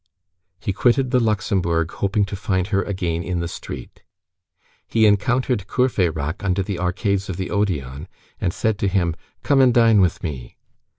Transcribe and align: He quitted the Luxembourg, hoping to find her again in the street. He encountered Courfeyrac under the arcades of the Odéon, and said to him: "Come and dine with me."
He 0.59 0.73
quitted 0.73 1.11
the 1.11 1.19
Luxembourg, 1.19 1.91
hoping 1.91 2.25
to 2.25 2.35
find 2.35 2.65
her 2.69 2.81
again 2.81 3.21
in 3.21 3.39
the 3.39 3.47
street. 3.47 4.01
He 4.87 5.05
encountered 5.05 5.67
Courfeyrac 5.67 6.43
under 6.43 6.63
the 6.63 6.79
arcades 6.79 7.29
of 7.29 7.37
the 7.37 7.49
Odéon, 7.49 8.07
and 8.39 8.51
said 8.51 8.79
to 8.79 8.87
him: 8.87 9.15
"Come 9.43 9.61
and 9.61 9.71
dine 9.71 10.01
with 10.01 10.23
me." 10.23 10.57